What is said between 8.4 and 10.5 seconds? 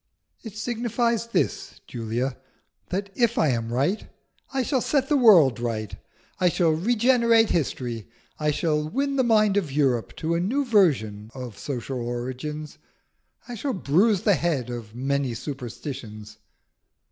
shall win the mind of Europe to a